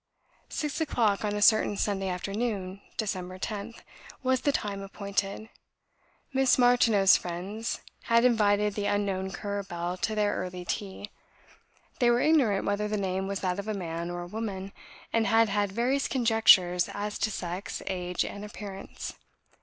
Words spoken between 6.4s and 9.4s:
Martineau's friends had invited the unknown